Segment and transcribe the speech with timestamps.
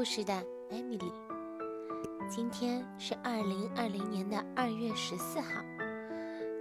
[0.00, 0.32] 故事的
[0.70, 1.12] 艾米丽。
[2.26, 5.60] 今天是二零二零年的二月十四号，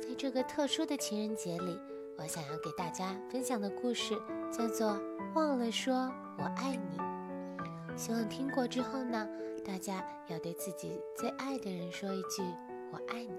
[0.02, 1.80] 在这个特殊的情人节里，
[2.18, 4.14] 我想要给大家分享的故事
[4.52, 4.90] 叫做
[5.36, 6.98] 《忘了说我爱你》。
[7.98, 9.26] 希望听过之后呢，
[9.66, 12.44] 大家要对自己最爱的人说一句
[12.92, 13.38] “我爱你”。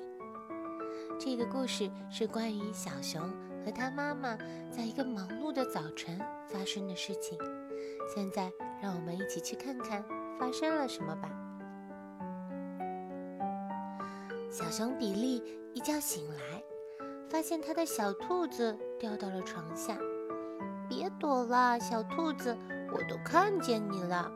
[1.20, 3.20] 这个故事是关于小熊
[3.62, 4.34] 和他妈妈
[4.70, 7.39] 在一个忙碌的早晨发生的事情。
[8.15, 10.05] 现在，让我们一起去看看
[10.39, 11.31] 发生了什么吧。
[14.51, 15.43] 小熊比利
[15.75, 16.62] 一觉醒来，
[17.29, 19.97] 发现他的小兔子掉到了床下。
[20.89, 22.57] 别躲了，小兔子，
[22.93, 24.31] 我都看见你了。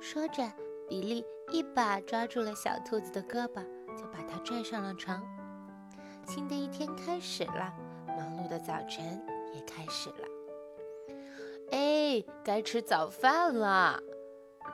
[0.00, 0.42] 说着，
[0.88, 3.62] 比利一把抓住了小兔子的胳膊，
[3.96, 5.22] 就把它拽上了床。
[6.26, 7.72] 新的一天开始了，
[8.06, 9.04] 忙碌的早晨
[9.54, 10.37] 也开始了。
[11.70, 14.00] 哎，该吃早饭了！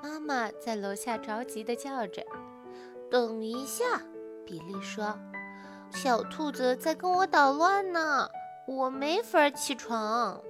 [0.03, 2.25] 妈妈在楼下着急地叫着。
[3.11, 3.85] 等一下，
[4.45, 5.19] 比利说
[5.91, 8.29] ：“小兔子在跟我捣乱呢，
[8.67, 10.41] 我没法起床。”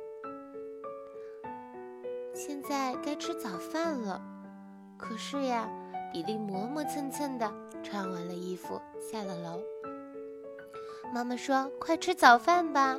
[2.35, 4.21] 现在该吃早饭了，
[4.99, 5.69] 可是呀，
[6.13, 7.51] 比利磨磨蹭蹭的
[7.83, 9.63] 穿完了衣服，下了楼。
[11.13, 12.99] 妈妈说：“快吃早饭吧。”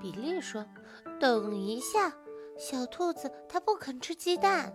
[0.00, 0.64] 比利说
[1.18, 2.12] ：“等一下，
[2.58, 4.72] 小兔子它不肯吃鸡蛋。”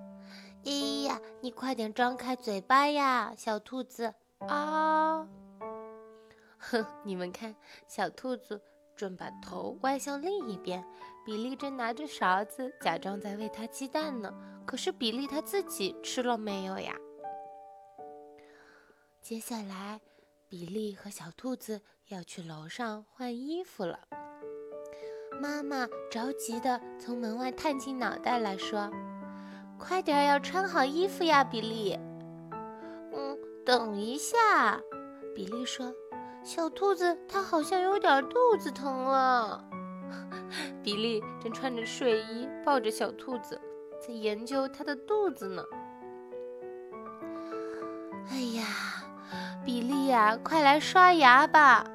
[0.64, 0.72] 哎
[1.08, 4.14] 呀，你快点张开嘴巴呀，小兔子
[4.48, 5.28] 啊！
[6.60, 7.56] 哼，你们看，
[7.88, 8.62] 小兔子
[8.96, 10.86] 正把头歪向另一边，
[11.26, 14.32] 比利正拿着勺子假装在喂它鸡蛋呢。
[14.66, 16.96] 可是比利他自己吃了没有呀？
[19.22, 20.00] 接下来。
[20.48, 24.02] 比利和小兔子要去楼上换衣服了。
[25.40, 28.90] 妈妈着急地从门外探进脑袋来说
[29.80, 31.98] ：“快点，要穿好衣服呀，比利。
[33.14, 34.80] ”“嗯，等一下。”
[35.34, 35.94] 比利说
[36.44, 39.64] ，“小兔子它好像有点肚子疼了。
[40.84, 43.60] ”比利正穿着睡衣抱着小兔子，
[44.00, 45.64] 在研究它的肚子呢。
[48.30, 48.66] 哎呀！
[49.64, 51.86] 比利呀，快来刷牙吧！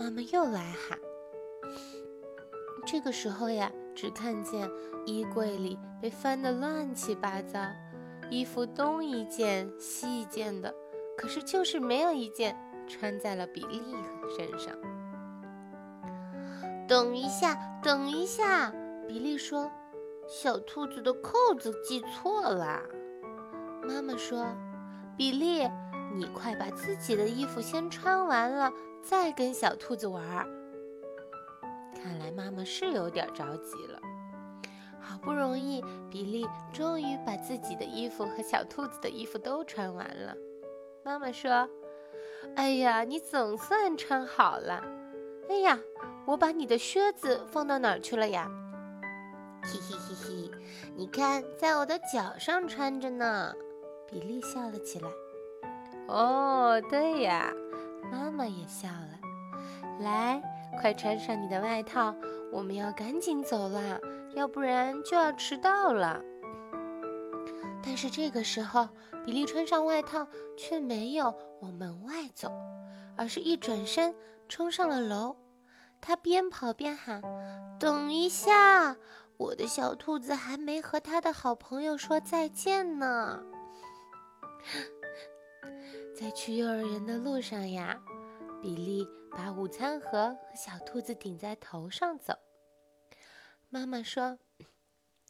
[0.00, 0.98] 妈妈又来喊。
[2.84, 4.68] 这个时候呀，只看见
[5.06, 7.60] 衣柜里被翻得乱七八糟，
[8.30, 10.74] 衣服东一件西一件的，
[11.16, 12.56] 可是就是没有一件
[12.88, 13.80] 穿在了比利
[14.36, 14.76] 身上。
[16.88, 18.72] 等一下，等一下！
[19.08, 19.70] 比利说
[20.28, 22.82] ：“小兔子的扣子系错了。”
[23.82, 24.46] 妈妈说
[25.16, 25.68] ：“比利。”
[26.14, 28.70] 你快把自己的衣服先穿完了，
[29.02, 30.46] 再跟小兔子玩儿。
[32.02, 34.00] 看来妈妈是有点着急了。
[35.00, 40.34] 好不容易，比利终于把自己的衣服和小兔子的衣服都穿完了。
[41.04, 41.68] 妈妈说
[42.56, 44.82] ：“哎呀，你总算穿好了。
[45.48, 45.78] 哎呀，
[46.26, 48.48] 我把你的靴子放到哪儿去了呀？”
[49.62, 50.50] 嘿嘿嘿嘿，
[50.96, 53.52] 你看，在我的脚上穿着呢。
[54.08, 55.08] 比利笑了起来。
[56.08, 57.52] 哦，对呀，
[58.10, 59.20] 妈妈也笑了。
[60.00, 60.42] 来，
[60.80, 62.14] 快穿上你的外套，
[62.50, 64.00] 我们要赶紧走了，
[64.34, 66.20] 要不然就要迟到了。
[67.84, 68.88] 但是这个时候，
[69.24, 72.50] 比利穿上外套却没有往门外走，
[73.16, 74.14] 而是一转身
[74.48, 75.36] 冲上了楼。
[76.00, 77.22] 他边跑边喊
[77.78, 78.96] ：“等一下，
[79.36, 83.40] 我的小兔子还没和他的好朋友说再见呢。
[86.14, 88.00] ”在去幼儿园的路上呀，
[88.60, 89.06] 比利
[89.36, 92.34] 把午餐盒和小兔子顶在头上走。
[93.68, 94.38] 妈妈说：“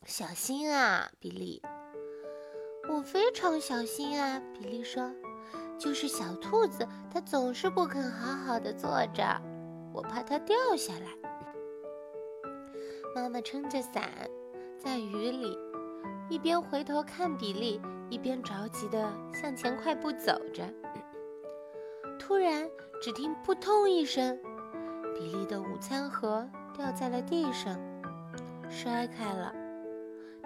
[0.04, 1.62] 小心啊，比利。”
[2.90, 5.10] 我非常小心啊，比利说
[5.78, 9.40] ：“就是小兔子，它总是不肯好好的坐着，
[9.94, 11.06] 我怕它掉下来。”
[13.14, 14.10] 妈妈撑着伞，
[14.78, 15.56] 在雨里，
[16.28, 17.81] 一边回头看比利。
[18.10, 20.70] 一边着急地向前快步走着，
[22.24, 22.70] 突然
[23.00, 24.38] 只听“扑通”一声，
[25.12, 27.76] 比利的午餐盒掉在了地上，
[28.70, 29.52] 摔开了。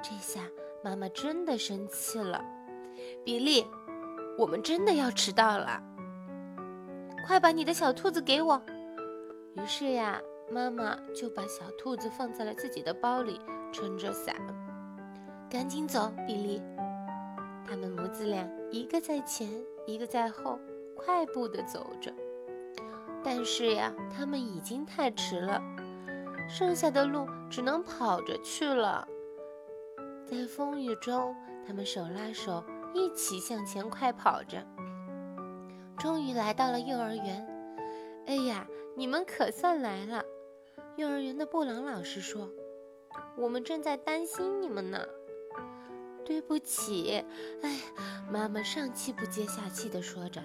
[0.03, 0.41] 这下
[0.83, 2.43] 妈妈真的生气了
[3.23, 3.67] ：“比利，
[4.39, 5.79] 我们真的要迟到了！
[7.27, 8.61] 快把你的小兔子给我！”
[9.53, 10.19] 于是呀，
[10.51, 13.39] 妈妈就把小兔子放在了自己的包里，
[13.71, 14.35] 撑着伞，
[15.51, 16.63] 赶紧走，比利。
[17.69, 19.47] 他们母子俩一个在前，
[19.87, 20.59] 一个在后，
[20.97, 22.13] 快步地走着。
[23.23, 25.63] 但是呀，他们已经太迟了，
[26.49, 29.07] 剩下的路只能跑着去了。
[30.25, 31.35] 在风雨中，
[31.67, 32.65] 他们手拉手
[32.95, 34.65] 一起向前快跑着，
[35.99, 37.47] 终于来到了幼儿园。
[38.27, 38.67] 哎呀，
[38.97, 40.25] 你们可算来了！
[40.97, 42.51] 幼儿园的布朗老师说
[43.37, 44.99] ：“我们正在担心你们呢。”
[46.25, 47.25] 对不起，
[47.63, 47.81] 哎，
[48.31, 50.43] 妈妈上气不接下气地说着：“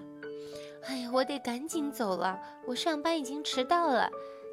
[0.84, 4.10] 哎呀，我得赶紧走了，我上班已经迟到了。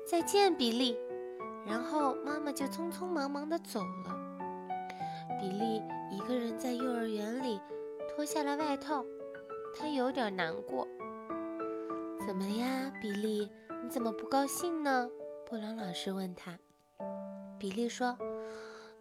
[0.07, 0.97] 再见，比利。”
[1.67, 4.17] 然后妈妈就匆匆忙忙地走了。
[5.41, 7.61] 比利一个人在幼儿园里
[8.09, 9.05] 脱下了外套，
[9.77, 10.87] 他有点难过。
[12.27, 13.51] 怎么呀，比利？
[13.83, 15.09] 你怎么不高兴呢？
[15.47, 16.59] 布朗老师问他。
[17.59, 18.17] 比利说：“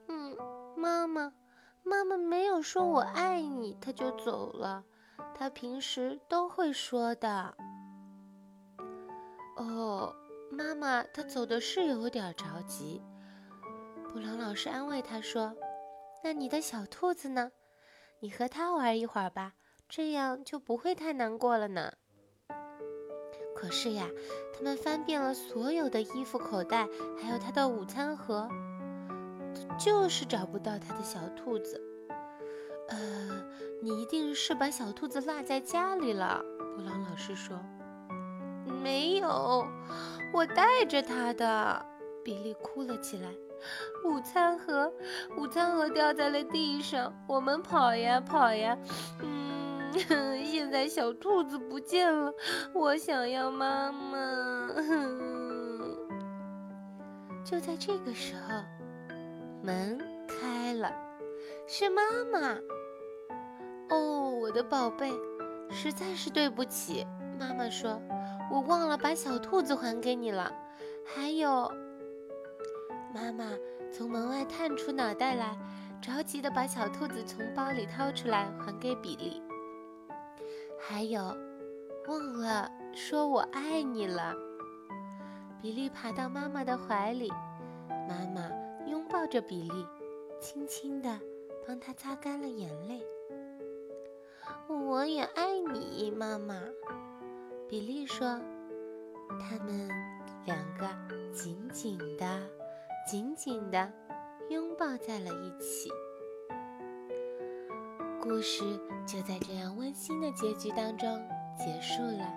[0.07, 0.35] 嗯，
[0.75, 1.33] 妈妈。”
[1.83, 4.83] 妈妈没有说我爱你，她就走了。
[5.35, 7.55] 他平时都会说的。
[9.55, 10.15] 哦，
[10.51, 13.01] 妈妈，他走的是有点着急。
[14.11, 15.55] 布朗老师安慰他说
[16.23, 17.51] ：“那你的小兔子呢？
[18.19, 19.53] 你和它玩一会儿吧，
[19.87, 21.93] 这样就不会太难过了呢。”
[23.55, 24.07] 可是呀，
[24.53, 26.87] 他们翻遍了所有的衣服口袋，
[27.21, 28.47] 还有他的午餐盒。
[29.79, 31.83] 就是找不到他的小兔子。
[32.89, 32.97] 呃，
[33.81, 36.43] 你一定是把小兔子落在家里了。
[36.75, 37.57] 布朗老师说
[38.83, 39.65] ：“没有，
[40.33, 41.85] 我带着它的。”
[42.23, 43.29] 比利哭了起来。
[44.05, 44.91] 午餐盒，
[45.37, 47.13] 午餐盒掉在了地上。
[47.27, 48.77] 我们跑呀跑呀，
[49.21, 49.93] 嗯，
[50.45, 52.33] 现在小兔子不见了。
[52.73, 54.67] 我想要妈妈。
[57.45, 58.61] 就在这个时候。
[59.63, 59.97] 门
[60.27, 60.93] 开了，
[61.69, 62.57] 是妈妈。
[63.89, 65.13] 哦，我的宝贝，
[65.69, 67.05] 实在是对不起。
[67.37, 68.01] 妈妈说
[68.49, 70.49] ：“我忘了把小兔子还给你了。”
[71.03, 71.69] 还有，
[73.13, 73.51] 妈妈
[73.91, 75.57] 从门外探出脑袋来，
[76.01, 79.43] 着急的把小兔子从包里掏出来还给比利。
[80.79, 81.35] 还有，
[82.07, 84.33] 忘了说我爱你了。
[85.61, 87.29] 比利爬到妈妈的怀里，
[88.07, 88.49] 妈妈。
[88.87, 89.85] 拥抱着比利，
[90.39, 91.19] 轻轻的
[91.67, 93.05] 帮他擦干了眼泪。
[94.69, 96.61] 我也爱你，妈妈。
[97.67, 98.39] 比利说。
[99.41, 99.89] 他们
[100.45, 100.87] 两个
[101.33, 102.41] 紧紧地、
[103.05, 103.91] 紧紧地
[104.49, 105.91] 拥抱在了一起。
[108.21, 108.63] 故事
[109.05, 111.21] 就在这样温馨的结局当中
[111.57, 112.33] 结束了。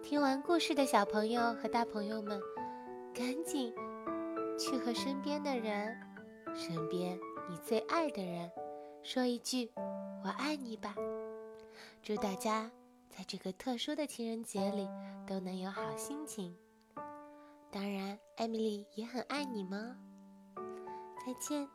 [0.00, 2.40] 听完故事的小朋友和大朋友们，
[3.12, 3.74] 赶紧。
[4.56, 5.98] 去和身边的人，
[6.54, 8.50] 身边你最爱的人，
[9.02, 9.70] 说一句
[10.24, 10.94] “我爱你”吧。
[12.02, 12.70] 祝大家
[13.08, 14.88] 在这个特殊的情人节里
[15.26, 16.56] 都能有好心情。
[17.70, 19.96] 当然，艾米丽也很爱你吗。
[21.26, 21.68] 再见。